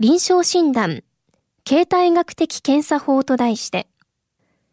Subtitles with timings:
[0.00, 1.02] 臨床診断
[1.64, 3.88] 形態学的検査法と題して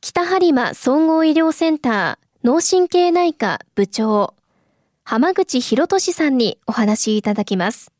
[0.00, 4.34] 北播磨総合医療センター脳神経内科部長
[5.04, 7.92] 浜口博俊さんにお話いただきます。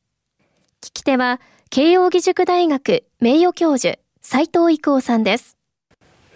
[0.80, 1.40] 聞き手は、
[1.70, 5.56] 慶應義塾大学名誉教授、斉藤育夫さんです。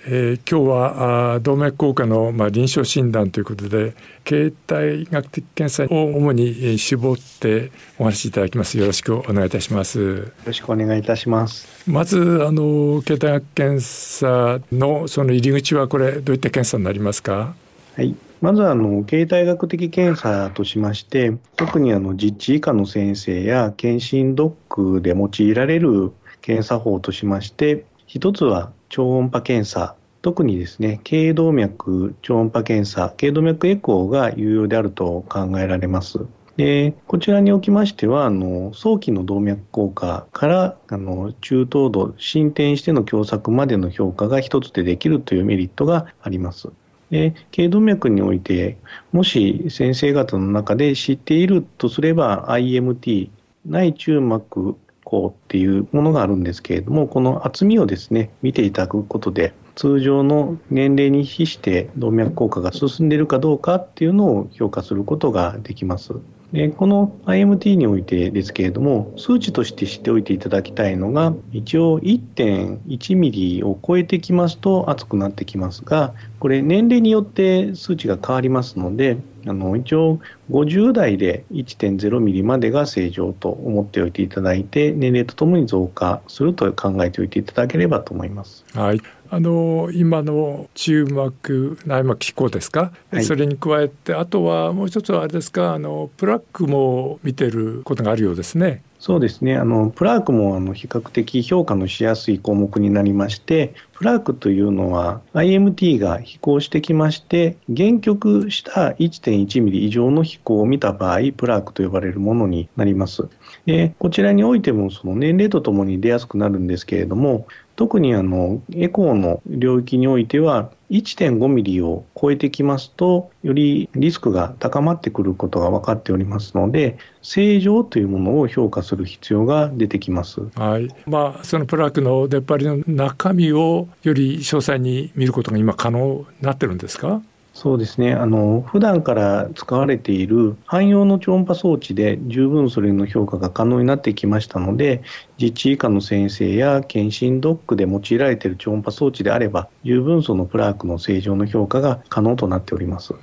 [0.08, 8.78] えー、今日はあ動脈硬化の、まあ、臨床診断ということで形態学的検査を主に、えー、絞ってお話しいただきます。
[8.78, 10.00] よろしくお願いいたします。
[10.00, 11.90] よろしくお願いいたします。
[11.90, 17.56] まずあの形態学検査のその入り口はこれどういった検査になりますか？
[17.96, 18.14] はい。
[18.40, 29.95] まずあの、形態学的検査としまして、特にあの実地以下の先生や検診ドックで用いられる検査法としまして、一つは超音波検査、
[30.26, 36.18] 特にですね、頸動脈超音波検査、頸動脈エコーが有用であると考えられます。
[36.56, 46.70] でこちらにおきましてはあの早期の動脈硬化からあの中等度進展しての狭窄までの評価が一つでできるというメリットがあります。
[47.10, 48.78] で頸動脈において
[49.12, 53.30] もし先生方の中で知っているとすれば IMT
[53.64, 66.14] 内中膜孔っていうものがあるんですけれどもこの厚みをですね見ていただくことで通常の年齢に比して動脈硬化が進んでいるかどうかっていうのを評価することができます。
[66.52, 79.18] でこの IMT においてですけれども数値として知っておいていただきたいのが一応1.1ミリを超えてきますと熱くなってきますがこれ年齢によって数値が変わりますので
[79.48, 80.20] あの一応
[80.50, 88.64] 50代で1.0ミリまでが正常と思っておいていただいて年齢とともに増加すると考えておいていただければと思います。
[88.72, 89.00] はい
[89.30, 95.74] あの今の中膜内膜機構ですか、はい、それに加えてあとはもう一つはあれですか？
[95.74, 98.82] あのプラックも見てることがあるようですね。
[98.98, 99.56] そうですね。
[99.56, 113.28] あのプラークもあの比較的評価のしやすい項目になりましてプラークというのは IMT が飛行してきまして限局した1.1ミリ以上の飛行を見た場合プラークと呼ばれるものになります。
[113.66, 130.88] でこちらにおいてもその年齢とともに出やすくなるんですけれども特にあのエコーの領域においては1.5ミリを超えてきますとよりリスクが高まってくることが分かっておりますので正常というものを評価する必要が出てきます、はい。
[131.06, 137.20] まあ、そのプラークの出っ張りの中身をより詳細に見ることが今可能になってるんですか？
[137.58, 138.12] そうですね。
[138.12, 145.00] あの、普段から使われている汎用の超音波装置で十分それの評価が可能になってきましたので、
[145.40, 153.14] 実地以下の先生や検診ドックで用いられている超音波装置であれば、十分そのプラークの正常の評価が可能となっております。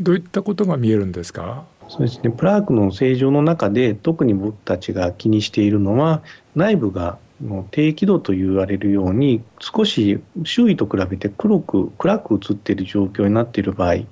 [0.00, 1.64] どういったことが見えるんですか？
[1.88, 2.30] そうですね。
[2.30, 6.22] プラークの正常の中で特に僕たちが気にしているのは、
[6.54, 14.04] 内部がの低輝度と言われるように少し周囲と比べて黒く暗く映っている状況になっている場合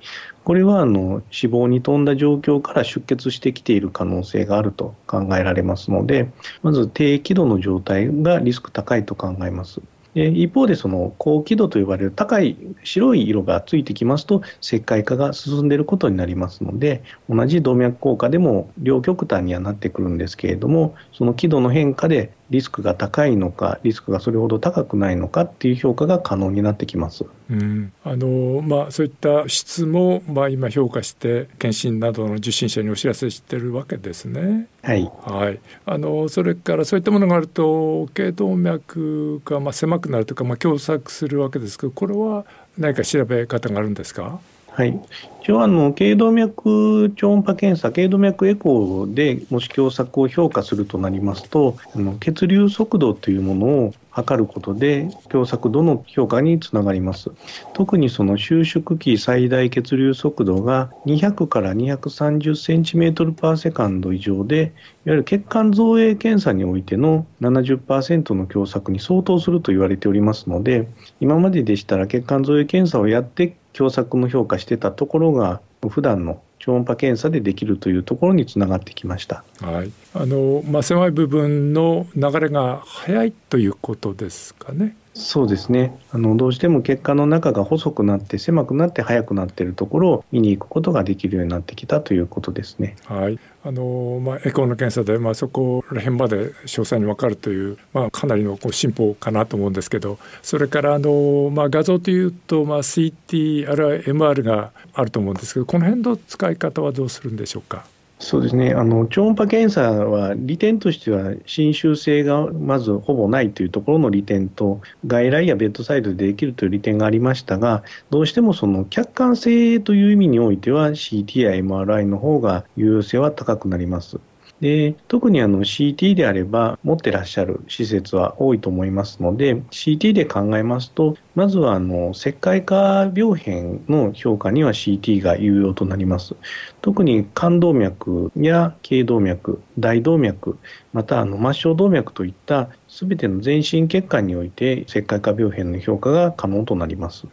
[0.45, 6.31] これはあの死亡に富んだ状況から出血してきている可能性があると考えられますので
[6.63, 9.81] まず低輝度の状態がリスク高いと考えます。
[10.15, 27.25] 一方でその高輝度と呼ばれる高い白い色がついてきますと石灰化が進んでいることになりますので同じ動脈硬化でも両極端にはなってくるんですけれどもその輝度の変化でリスクが高いのかリスクがそれほど高くないのかっていう評価が可能になってきます。
[27.51, 34.69] うん、あのまあそういった質もまあ今評価して検診などの受診者にお知らせしてるわけですね。
[34.83, 35.11] はい。
[35.25, 35.59] はい。
[35.87, 42.45] あのそれからそういったものがあると頸動脈がまあ狭くなるとかまあ狭窄するわけですけどこれは
[42.79, 44.39] 何か調べ方があるんですか？
[44.75, 44.99] はい、
[45.43, 57.31] 一応あの、頸動脈超音波検査、頸動脈エコーでもし狭窄を評価するとなりますと、あの血流速度というものを測ることで、狭窄度の評価につながります。
[57.75, 64.71] 特にその収縮期最大血流速度が200から230センチメートルパーセカンド以上で、いわ
[65.05, 70.89] ゆる血管造影検査においての70%の狭窄に相当すると言われておりますので、
[71.21, 79.43] 今まででしたら血管造影検査をやって狭窄も評価してたところが普段の超音波検査でできるというところにつながってきました。
[79.61, 84.97] はい、あのまあ、狭い部分の流れが速いということですかね。
[85.15, 92.97] そうですねあのどうしても血管の中が細くなって狭くなって速くなっているところを見に行くことができるようになってきたということですね。
[93.05, 107.85] はいあのまあ、エコーの検査で、まあ、そこら辺まで詳細に分かるという、まあ、かなりのこう進歩かなと思うんですけどそれからあの、まあ、画像というと、まあ、CT あるいは MR があると思うんですけどこの辺の使い方はどうするんでしょうか？
[108.23, 124.21] そうですねあの超音波検査は利点としては侵襲性がまずほぼないというところの利点と外来やベッドサイドでできるという利点がありましたがどうしてもその客観性という意味においては CT や MRI の方が有用性は高くなります。
[124.61, 136.35] で特にあの CT であれば持ってらっしゃる施設は多いと思いますので CT で考えますとまずはあの石灰化病変の評価には CT が有用となります。
[136.83, 140.59] 特に冠動脈や頸動脈、大動脈、
[140.93, 147.25] またあの末梢動脈といったすべての全身血管において石灰化病変の評価が可能となります。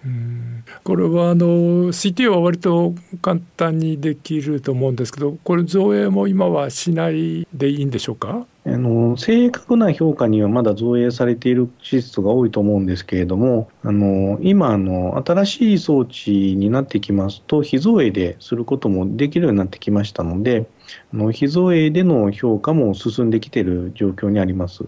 [0.84, 1.46] これはあの
[1.90, 8.46] CT は割と簡単にできると思うんですけど、これ造影も今はしないでいいんでしょうか？
[8.66, 20.68] あの正確な評価にはまだ造影されている施設が多いと思うんですけれども、あの今の、新しい装置になってきますと、非造影ですることもできるようになってきましたので、
[21.14, 24.84] あの非造影での評価も進んできている状況にあります。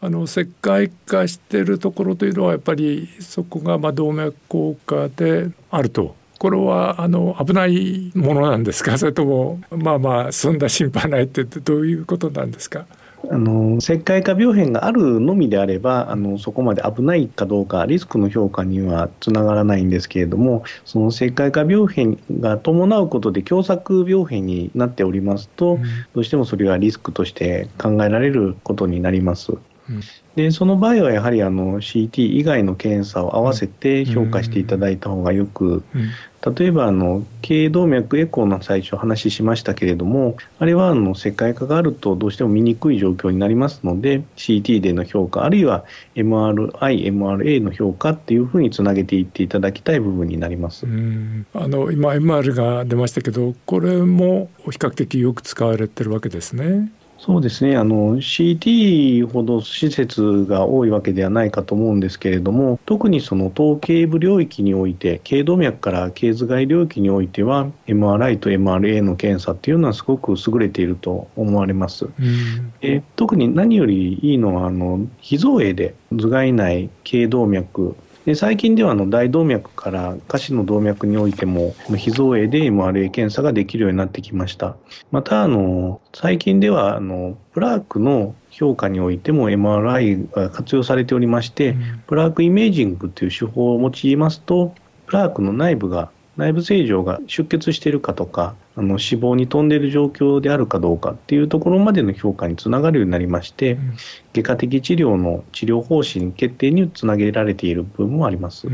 [0.00, 4.34] あの石灰化しているところというのはやっぱりそこがまあ動脈
[4.86, 8.98] 硬化であるとこれはあの危ないものなんですか？
[8.98, 12.84] それともまあまあ済んだ心配ないってどういうことなんですか？
[13.30, 25.82] あの石灰化病変があるのみであればあのそこまで危ないかどうかリスクの評価にはつながらないんですけれどもその石灰化病変が伴うことで狭窄病変になっておりますと、うん、
[26.14, 29.52] どうしてもそれはリスクとして考えられることになります。
[30.36, 35.84] でその場合はやはりあの CT 以外の検査を合わせて評価していただいた方がよく、
[36.56, 45.84] 例えばあの頸動脈エコーの最初話しましたけれどもあれはあの石灰化があるとどうしても見にくい状況になりますので CT での評価あるいは
[46.16, 50.86] MRI、MRA の評価っていうふうにつなげていっていただきたい部分になります。
[51.54, 56.90] あの今 MR が出ましたけどこれも比較的よく使われてるわけですね。
[57.24, 72.08] そうですねあの CT ほど施設が多いわけではないかと思うんですけれども特にその頭頸部領域において頸動脈から頸頭蓋領域においては MRI と MRA の検査っていうのはすごく優れていると思われます。
[72.80, 84.76] え特に何よりいいのはあの非造影で頭蓋内頸動脈で最近ではあの大動脈から下肢の動脈においても非造影で MRA 検査ができるようになってきました。
[85.10, 91.74] またあの最近ではあのプラークの評価においても MRI が活用されておりまして、
[92.06, 94.74] プラークイメージングという手法を用いますと
[95.06, 103.96] プラークの内部が内部正常が出血しているかとかあの死亡に飛んでいる状況であるかどうかっていうところまでの評価につながるようになりまして、うん、
[104.32, 108.66] 外科的治療の治療方針決定につなげられている部分もあります。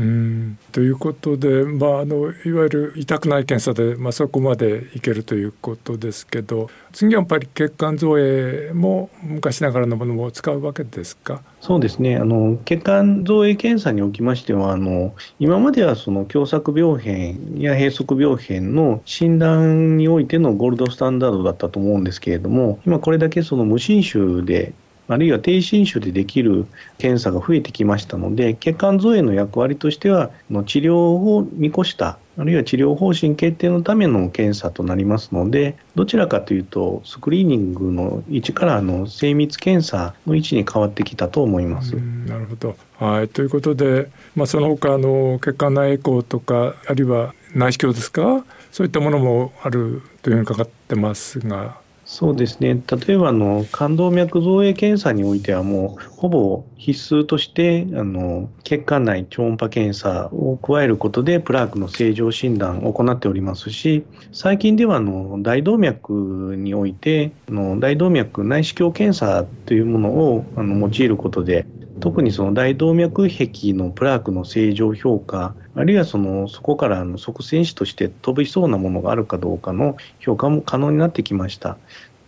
[0.71, 11.41] ということで、まあ、あのいわゆる痛くない検査で、まあ、そこまでいけるということですけど次はやっぱり血管造影も昔ながらのものも使うわけですか？
[11.59, 12.15] そうですね。
[12.15, 24.73] あの血管造影検査におきましてはあの今まではその狭窄病変や閉塞病変の診断においてのゴールドスタンダードだったと思うんですけれども今これだけその無侵襲で
[25.07, 26.67] あるいは低侵襲でできる
[26.99, 30.29] 検査が増えてきましたので血管造影の役割としては
[30.65, 41.97] 治療を見越したあるいは治療方針決定のための検査となりますので、どちらかというと、スクリーニングの位置からの精密検査の位置に変わってきたと思います。
[41.97, 42.77] なるほど。
[42.97, 51.77] はい、ということで、まあ、その他の血管内エコーとか、あるいは内視鏡ですか、そういったものもあるというふうにかかってますが。
[52.09, 71.67] そうですね例えばあの冠動脈造影検査においてはもうほぼ必須としてあの血管内超音波検査を加えることでプラークの正常診断を行っておりますし最近ではあの大動脈においてあの大動脈内視鏡検査というものをあの用いることで
[71.99, 81.77] 特にその大動脈壁のプラークの正常評価、あるいはそのそこからの側線子として飛びそうなものがあるかどうかの評価も可能になってきました。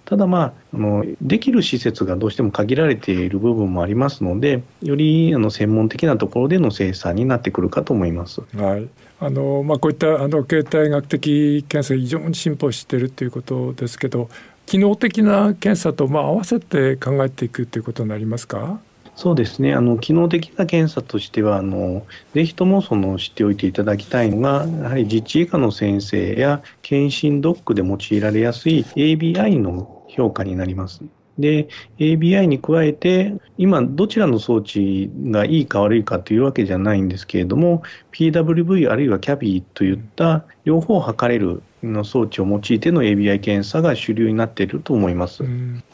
[0.06, 8.42] ただまあ、あの、できる施設がどうしても限られている部分もありますので、よりあの専門的なところでの生産になってくるかと思います。
[8.58, 8.90] はい。
[9.22, 14.30] あのまあ、こういったあの形態学的検査非常に進歩しているということですけど
[14.66, 18.80] 機能的な検査とまあ合わせて考えていくということになりますか？
[19.16, 31.02] そうですねあの機能的な検査としてはあのぜひともその知っておいていただきたいのがやはり実地以下の先生や検診ドックで用いられやすい ABI の評価になります。
[31.40, 45.44] で、ABI に加えて、今、どちらの装置がいいか悪いかというわけじゃないんですけれども、PWV あるいは CABI といった両方測れるの装置を用いての ABI 検査が主流になっていると思います。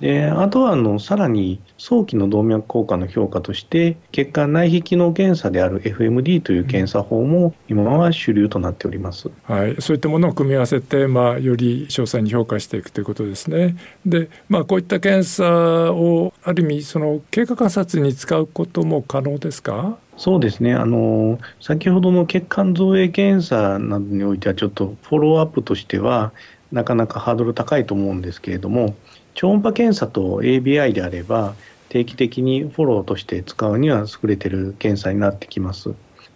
[0.01, 13.77] であとはあのさらに早期の動脈硬化の評価として血管内皮機能検査である FMD という検査法も今は主流となっております、はい、そういったものを組み合わせて、まあ、より詳細に評価していくということですね。
[14.05, 19.97] で、まあ、こういった検査をある意味その経過観察に使うことも可能ですか？
[20.17, 26.33] そうですねあの先ほどの血管造影検査などにおいてはちょっとフォローアップとしては
[26.71, 28.95] なかなかハードル高いと思うんですけれども
[29.35, 31.53] 超音波検査と ABI であれば
[31.89, 35.93] 定期的にフォローとして使うには優れてる検査になってきます。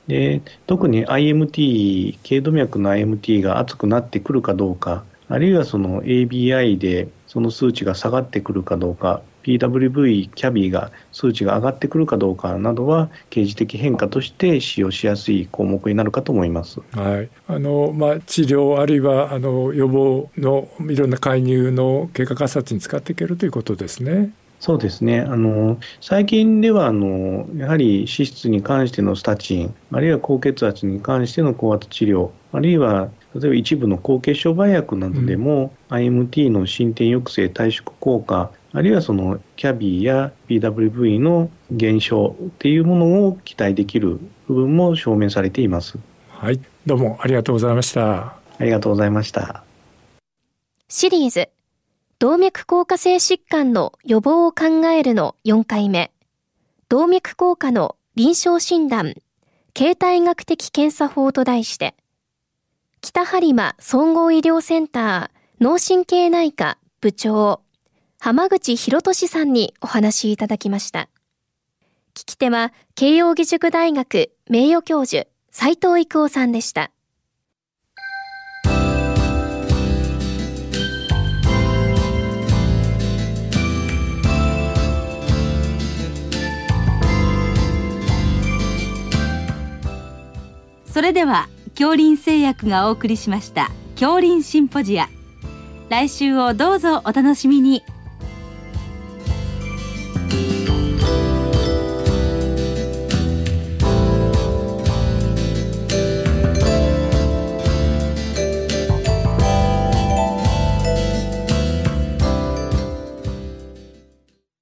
[0.07, 16.79] で特に IMT 頸動脈の IMT が厚くなってくるかどうかあるいはその ABI でその数値が下がってくるかどうか PWV、キャビーが数値が上がってくるかどうかなどは刑事的変化として使用しやすい項目になるかと思います。
[16.91, 24.31] はい、あのまあ治療あるいはあの予防のいろんな介入の経過観察に使っていけるということですね。
[24.62, 25.21] そうですね。
[25.21, 45.97] あの、最近では、あの、やはり脂質に関してのスタチン、あるいは高血圧に関しての高圧治療、あるいは、例えば一部の高血小売薬などでも、うん、IMT の進展抑制、退縮効果、あるいはそのキャビーや PWV の減少っていうものを期待できる部分も証明されています。
[46.29, 48.35] はい、どうもありがとうございました。
[48.57, 49.63] ありがとうございました。
[50.88, 51.50] シリーズ
[52.19, 56.11] 動脈硬化性疾患の予防を考えるの4回目。
[56.88, 59.15] 動脈硬化の臨床診断、
[59.73, 61.95] 形態学的検査法と題して、
[63.03, 67.62] 北播磨総合医療センター脳神経内科部長、
[68.20, 71.10] 浜口博俊さんにお話いただきました。
[72.13, 76.91] 聞き手は、慶應義塾大学名誉教授、斉藤育夫さんでした。
[90.91, 95.07] それでは恐林製薬がお送りしました恐林シンポジア。
[95.89, 97.83] 来週をどうぞお楽しみに。